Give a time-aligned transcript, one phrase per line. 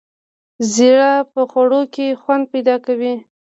[0.73, 3.13] زیره په خوړو کې خوند پیدا کوي